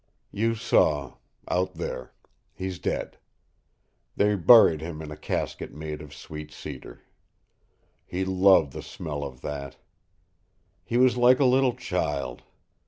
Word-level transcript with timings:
"You 0.31 0.55
saw 0.55 1.17
out 1.47 1.75
there. 1.75 2.15
He's 2.55 2.79
dead. 2.79 3.19
They 4.15 4.33
buried 4.33 4.81
him 4.81 4.99
in 4.99 5.11
a 5.11 5.15
casket 5.15 5.75
made 5.75 6.01
of 6.01 6.11
sweet 6.11 6.51
cedar. 6.51 7.03
He 8.07 8.25
loved 8.25 8.73
the 8.73 8.81
smell 8.81 9.23
of 9.23 9.41
that. 9.41 9.77
He 10.83 10.97
was 10.97 11.17
like 11.17 11.39
a 11.39 11.45
little 11.45 11.75
child. 11.75 12.41